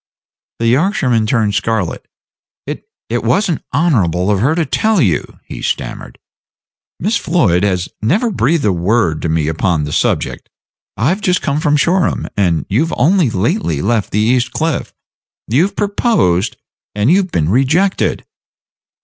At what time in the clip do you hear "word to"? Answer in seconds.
8.73-9.29